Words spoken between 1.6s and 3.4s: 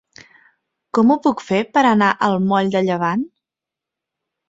per anar al moll de Llevant?